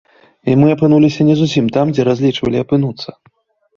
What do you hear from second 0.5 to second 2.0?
І мы апынуліся не зусім там,